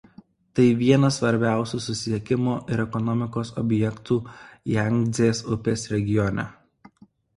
[0.59, 4.19] Tai vienas svarbiausių susisiekimo ir ekonomikos objektų
[4.77, 6.49] Jangdzės upės regione.